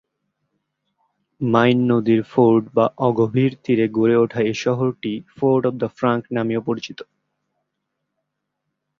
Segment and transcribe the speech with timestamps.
[1.41, 6.61] Mine নদীর ford বা অগভীর তীরে গড়ে উঠা এ শহরটি ফোর্ড অব দা ফ্রাঙ্ক নামেও
[6.65, 6.99] পরিচিত।